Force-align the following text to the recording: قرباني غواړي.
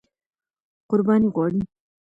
قرباني 0.89 1.27
غواړي. 1.33 1.61